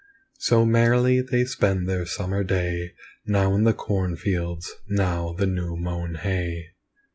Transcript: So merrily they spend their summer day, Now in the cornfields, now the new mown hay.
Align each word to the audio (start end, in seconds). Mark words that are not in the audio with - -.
So 0.39 0.65
merrily 0.65 1.21
they 1.21 1.45
spend 1.45 1.87
their 1.87 2.07
summer 2.07 2.43
day, 2.43 2.95
Now 3.27 3.53
in 3.53 3.65
the 3.65 3.73
cornfields, 3.73 4.71
now 4.89 5.33
the 5.33 5.45
new 5.45 5.75
mown 5.75 6.15
hay. 6.15 6.69